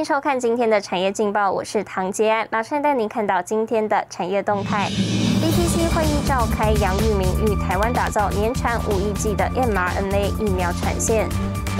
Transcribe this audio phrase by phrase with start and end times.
[0.00, 4.88] 迎收看今天的产业劲报，我是唐杰安，马上带您看到今天的产业动态。
[4.88, 11.28] BTC 会议召开，杨玉明与台湾打造年产五亿剂的 mRNA 疫苗产线。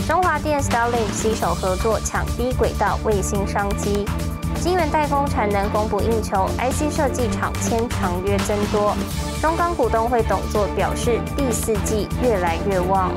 [0.07, 4.07] 中华电 Starlink 携手合作抢低轨道卫星商机。
[4.57, 8.95] 晶圆代工产能供不应求，IC 设计厂签长约增多。
[9.41, 13.11] 中钢股东会董座表示，第四季越来越旺。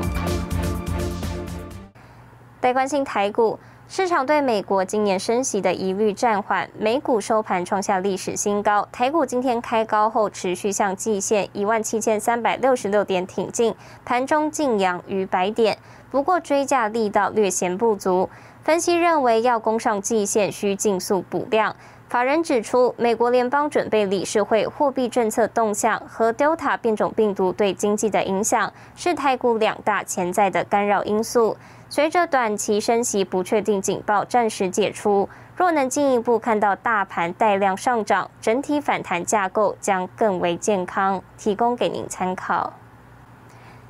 [2.58, 3.58] 带关心台股。
[3.96, 8.88] 市场对美国今年升息的疑虑暂缓，美股收盘创下历史新高。
[8.90, 13.72] 台股今天开高后，持续向季线一万七千三百六十六点挺进，
[14.04, 15.78] 盘中净扬逾百点，
[16.10, 18.28] 不过追价力道略显不足。
[18.64, 21.76] 分析认为，要攻上季线需尽速补量。
[22.08, 31.56] 法人指出，美国联邦准备理事会货币政策动向和 Delta 变种病毒对经济的影响，是台股两大潜在的干扰因素。
[31.94, 42.72] 随着短期升息不确定警报暂时解除，若能进一步看到大盘带量上涨，整体反弹架构将更为健康，提供给您参考。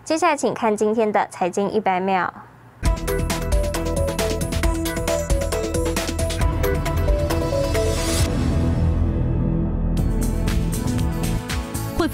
[0.04, 2.30] 接下来，请看今天的财经一百秒。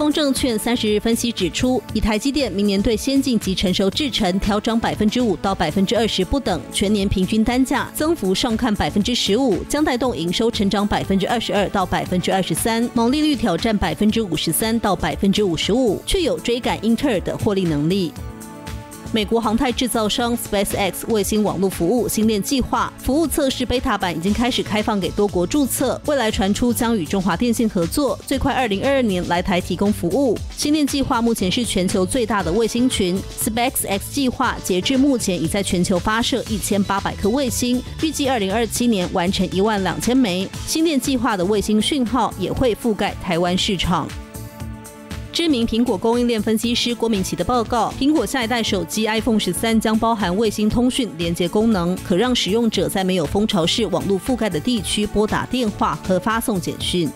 [0.00, 18.10] 丰证券三十日分析指出，以台积电明年对先进及成熟制程调整百分之五到百分之二十不等，全年平均单价增幅上看百分之十五，将带动营收成长百分之二十二到百分之二十三，毛利率挑战百分之五十三到百分之五十五，却有追赶英特尔的获利能力。
[19.12, 30.38] 美国航太制造商 SpaceX 卫星网络服务星链计划服务测试 beta 版已经开始开放给多国注册，未来传出将与中华电信合作，最快二零二二年来台提供服务。
[30.56, 40.48] 星链计划目前是全球最大的卫星群，SpaceX 计划截至目前已在全球发射一千八百颗卫星，预计二零二七年完成一万两千枚。
[40.66, 44.06] 星链计划的卫星讯号也会覆盖台湾市场。
[45.40, 57.10] 知名苹果供应链分析师郭明奇的报告：苹果下一代手机 iPhone 十三将包含卫星通讯连接功能，可让使用者在没有蜂巢式网络覆盖的地区拨打电话和发送简讯。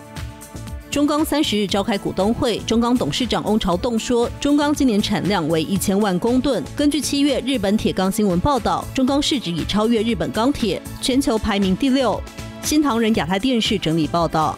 [0.89, 6.63] 中钢三十日召开股东会，中钢董事长翁朝栋说，中钢今年产量为一千万公吨。
[6.75, 12.19] 根据七月日本铁钢新闻报道，中钢市值已超越日本钢铁，全球排名第六。
[12.63, 14.57] 新唐人亚太电视整理报道。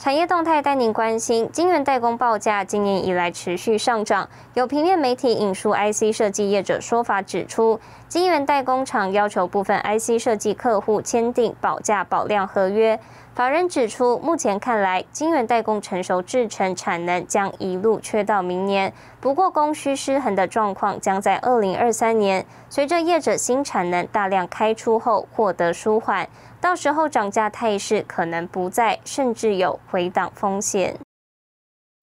[0.00, 4.26] 产业动态带您关心，晶圆代工报价今年以来持续上涨。
[4.54, 7.78] 有平面媒体引述 IC 设计业者说法指出，
[8.08, 12.98] 晶圆代工厂要求部分 IC 设计客户签订保价保量合约。
[13.34, 18.92] 法人指出，目前看来，晶圆代工成熟制程产能将一路缺到明年。
[19.20, 26.28] 不过，供需失衡的状况将在二零二三年随着业者新产能大量开出后获得舒缓。
[26.60, 30.98] 到时候涨价态势可能不再，甚至有回档风险。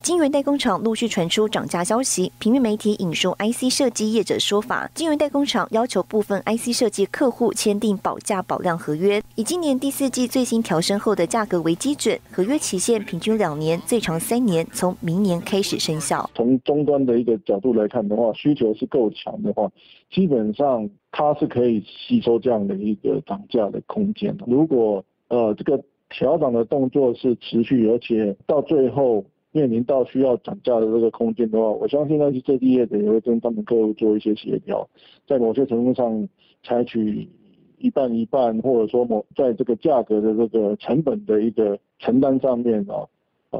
[0.08, 16.30] 晶圆代工厂陆续传出涨价消息，平面媒体引述 IC 设计业者说法，晶圆代工厂要求部分 IC 设计客户签订保价保量合约，以今年第四季最新调升后的价格为基准，合约期限平均两年，最长三年，从明年开始生效。
[16.34, 19.70] 从终端的一个角度来看的话，需求是够强的话，
[20.10, 24.46] 基本上它是可以吸收这样的一个涨价的空间的。
[24.48, 25.78] 如果呃这个
[26.10, 29.26] 调涨的动作是持续，而且到最后。
[29.52, 34.88] 面临到需要涨价的这个空间的话，我相信那些最低业者也会跟他们客户做一些协调，
[35.26, 36.28] 在某些程度上
[36.64, 37.28] 采取
[37.78, 43.08] 一半一半，或者说某在这个价格的这个成本的一个承担上面啊。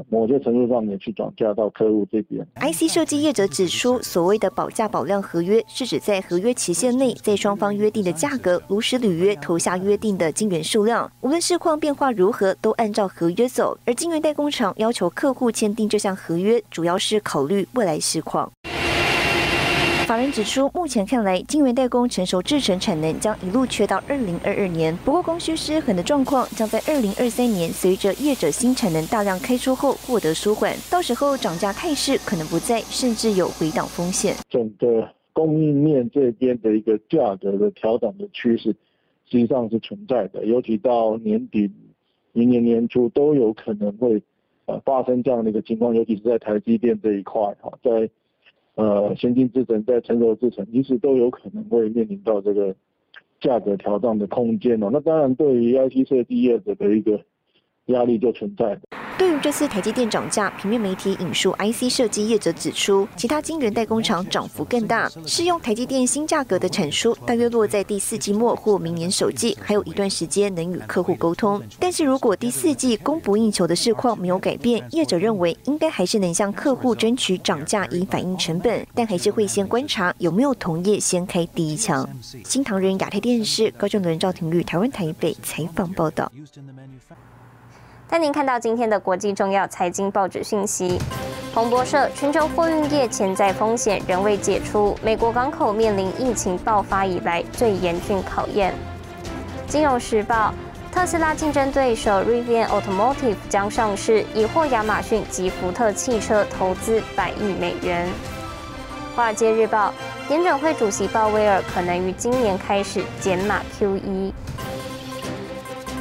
[0.08, 2.46] 某些程度上面去转嫁到客户这边。
[2.56, 13.76] IC 设计业者指出，所谓的保价保量合约，是指在合约期限内，在双方约定的价格如实履约，投下约定的金元数量，无论市况变化如何，都按照合约走。
[13.84, 18.50] 而晶圆代工厂要求客户签订这项合约，主要是考虑未来市况。
[20.08, 24.96] 法人指出，目前看来，晶圆代工成熟制程产能将一路缺到二零二二年。
[25.04, 34.34] 不过，供需失衡的状况将在二零二三年随着业者新产能大量开出后获得舒缓，到时候涨价态势可能不在，甚至有回档风险。
[34.48, 38.74] 整个供应链这边的一个价格的调整的趋势，
[39.26, 41.70] 实际上是存在的，尤其到年底、
[42.32, 44.22] 明年年初都有可能会
[44.64, 48.08] 呃发生这样的一个情况，尤其是在台积电这一块哈，在。
[48.78, 52.72] 呃，先进制程在成熟制程，其实都有可能会面临到这个
[53.40, 54.88] 价格调整的空间哦。
[54.92, 57.20] 那当然，对于 IC 设计业者的一个
[57.86, 58.78] 压力就存在。
[59.18, 65.10] 对于这次台积电涨价，平面媒体引述 IC 设计业者指出，其他晶圆代工厂涨幅更大。
[65.26, 71.60] 适用台积电新价格的产出，大约落在第四季末或明年首季，还有一段时间能与客户沟通。
[71.80, 82.08] 但是如果第四季供不应求的市况没有改变，业者认为应该还是能向客户争取涨价以反映成本，但还是会先观察有没有同业先开第一枪。
[82.44, 86.30] 新唐人亚太电视高正伦、赵廷玉，台湾台北采访报道。
[88.08, 90.98] 带您看到今天的国际重要财经报纸讯息。
[91.52, 98.74] 彭博社：全球货运业潜在风险仍未解除，美国港口面临疫情爆发以来最严峻考验。
[99.66, 100.54] 金融时报：
[100.90, 108.08] 特斯拉竞争对手 Rivian Automotive 将上市，已获亚马逊及福特汽车投资百亿美元。
[109.14, 109.92] 华尔街日报：
[110.30, 114.32] 联准会主席鲍威尔可能于今年开始减码 QE。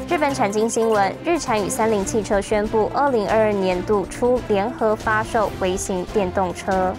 [0.09, 6.95] 日本产经新闻：日产与三菱汽车宣布，二零二二年度初联合发售微型电动车。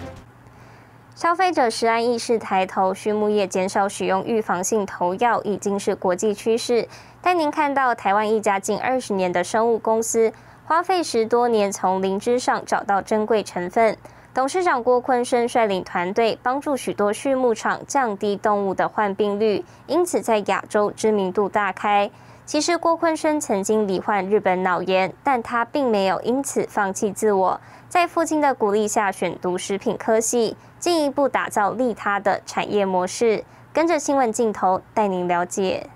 [1.15, 6.87] 消费者食安意识抬头，畜牧业减少使用预防性投药已经是国际趋势。
[7.19, 10.31] 带您看到台湾一家近二十年的生物公司，
[10.63, 13.97] 花费十多年从灵芝上找到珍贵成分。
[14.35, 22.11] 董事长郭坤生率领团队，帮助许多畜牧场降低动物的患病率，因此在亚洲知名度大开。
[22.49, 33.43] 其实郭坤生曾经罹患日本脑炎，但他并没有因此放弃自我，在父亲的鼓励下选读食品科系，进一步打造利他的产业模式。
[33.71, 35.91] 跟着新闻镜头带您了解。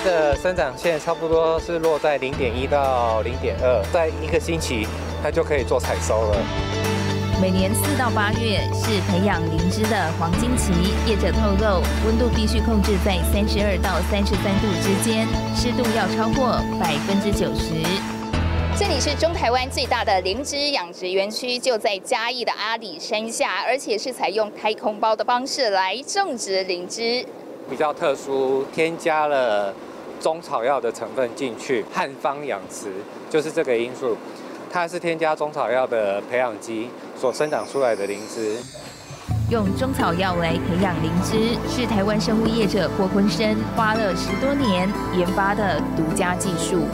[0.00, 4.86] 的生长线差不多是落在零点一到零点二，在一个星期
[5.22, 6.36] 它就可以做采收了。
[7.40, 10.72] 每年四到八月是培养灵芝的黄金期，
[11.04, 17.74] 业者透露温度必须控制在三十二到三十三度之间，湿度要超过百分之九十。
[18.76, 27.24] 这里是中台湾最大的灵芝养殖园区，就在嘉义的阿里山下，而且是采用太空包的方式来种植灵芝。
[27.68, 29.72] 比较特殊，添加了。
[30.20, 32.86] 中草药的成分进去，汉方养殖
[33.28, 34.16] 就是这个因素，
[34.70, 38.56] 它是添加中草药的培养基所生长出来的灵芝。
[39.50, 46.84] 用中草药来培养灵芝，是台湾生物业者郭坤生花了十多年研发的独家技术。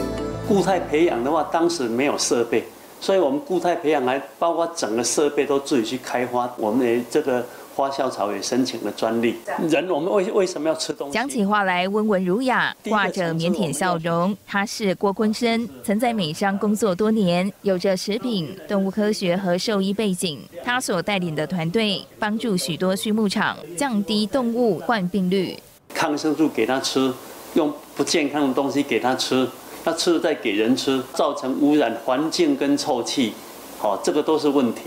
[0.45, 2.65] 固态培养的话，当时没有设备，
[2.99, 6.51] 所以我们固态培养还包括整个设备都自己去开发。
[6.57, 7.45] 我们的这个。
[7.75, 9.35] 花校草也申请了专利。
[9.69, 11.13] 人，我们为为什么要吃东西？
[11.13, 14.35] 讲起话来温文儒雅，挂着腼腆笑容。
[14.45, 20.39] 他是郭坤生，曾在美商工作多年，有着食品、动物科学和兽医背景。
[20.63, 25.57] 他所带领的团队，帮助许多畜牧场降低动物患病率。
[25.93, 27.11] 抗生素给他吃，
[27.53, 29.47] 用不健康的东西给他吃，
[29.83, 33.33] 他吃了再给人吃，造成污染环境跟臭气，
[33.77, 34.83] 好，这个都是问题。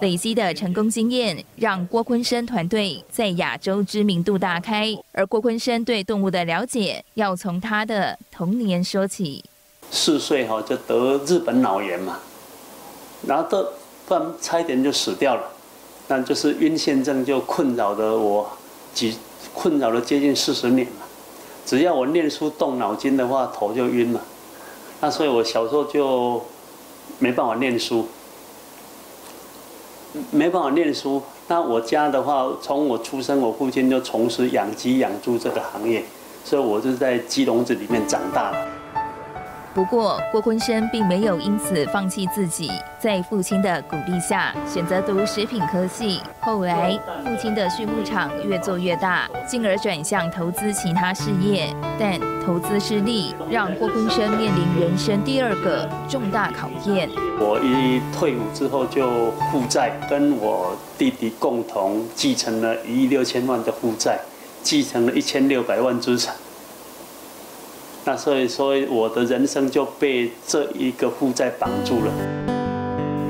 [0.00, 4.96] 累积的成功经验，让郭坤生团队在亚洲知名度大开。
[5.12, 9.44] 而郭坤生对动物的了解，要从他的童年说起。
[9.90, 12.18] 四岁哈就得日本脑炎嘛，
[13.26, 13.66] 然后都
[14.06, 15.42] 不然差一点就死掉了。
[16.06, 18.48] 那就是晕眩症就困扰了我
[18.94, 19.16] 几
[19.52, 21.06] 困扰了接近四十年了。
[21.66, 24.22] 只要我念书动脑筋的话，头就晕了。
[25.00, 26.42] 那所以我小时候就
[27.18, 28.06] 没办法念书。
[30.30, 36.04] 没办法念书，那我家的话，从我出生，我父亲就从事养鸡养猪这个行业，
[36.44, 38.77] 所以我就在鸡笼子里面长大了。
[39.78, 42.68] 不过，郭坤生并没有因此放弃自己，
[42.98, 46.20] 在父亲的鼓励下，选择读食品科系。
[46.40, 51.72] 后来，父亲的畜牧场越做越大，进而转向投资其他事业。
[51.96, 57.08] 但投资失利，让郭坤生面临人生第二个重大考验。
[57.38, 64.18] 我一退伍之后就负债，跟我弟弟共同继承了一亿六千万的负债，
[64.60, 66.34] 继承了一千六百万资产。
[68.08, 72.12] 那所以说，我的人生就被这一个负债绑住了。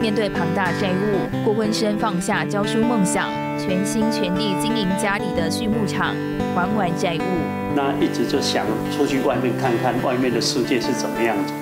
[0.01, 6.15] 面对庞大债务，郭文生放下教书梦想，全心全力经营家里的畜牧场，
[6.55, 7.75] 还完债务。
[7.75, 8.65] 那一直就想
[8.97, 11.53] 出去外面看看外面的世界是怎么样子。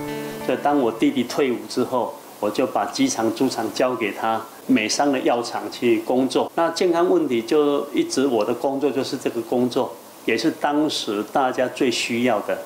[0.44, 6.52] 所以当我弟弟退伍之后，我就把机场、猪场交给他，美商的药厂去工作。
[6.54, 9.90] 那健康问题就一直我的工作就是这个工作。
[10.26, 12.58] 也是当时大家最需要的。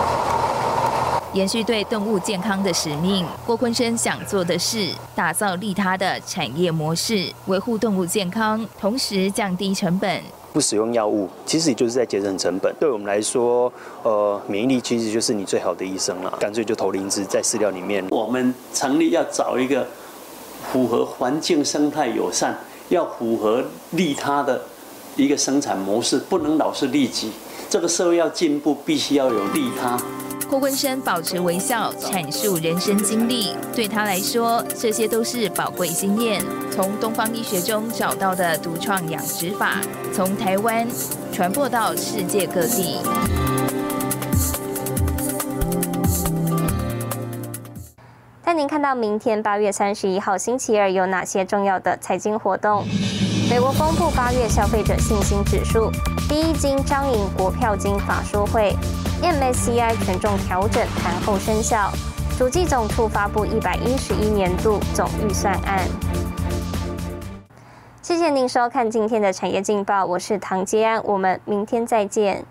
[1.35, 10.21] 延续对动物健康的使命，郭坤生想做的是打造利他的产业模式，维护动物健康，同时降低成本。
[10.53, 12.75] 不使用药物，其实也就是在节省成本。
[12.81, 16.37] 对我们来说，呃，免疫力其实就是你最好的医生了。
[16.41, 18.05] 干脆就投灵芝在饲料里面。
[18.11, 19.87] 我们成立要找一个
[20.73, 24.61] 符合环境生态友善，要符合利他的
[25.15, 27.31] 一个生产模式，不能老是利己。
[27.71, 29.97] 这个社会要进步，必须要有利他。
[30.49, 33.55] 郭坤生保持微笑，阐述人生经历。
[33.73, 36.45] 对他来说，这些都是宝贵经验。
[36.73, 39.77] 从东方医学中找到的独创养殖法，
[40.13, 40.85] 从台湾
[41.33, 42.97] 传播到世界各地。
[48.43, 52.85] 带您看到明天八月三十一号星期二有哪些重要的财经活动。
[53.49, 55.91] 美国公布八月消费者信心指数，
[56.31, 58.73] 第一金张营国票金法说会
[59.21, 61.91] ，MSCI 权重调整盘后生效，
[62.39, 65.81] 主计总处发布一百一十一年度总预算案。
[68.01, 72.45] 谢谢您收看今天的产业劲报，我是唐吉安，我们明天再见。